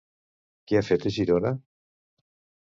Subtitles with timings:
[0.71, 1.53] Què ha fet a Girona?